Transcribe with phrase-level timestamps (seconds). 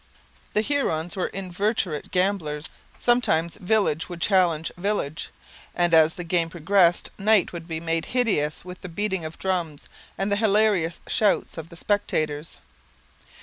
[0.53, 5.29] The Hurons were inveterate gamblers; sometimes village would challenge village;
[5.75, 9.85] and, as the game progressed, night would be made hideous with the beating of drums
[10.17, 12.57] and the hilarious shouts of the spectators.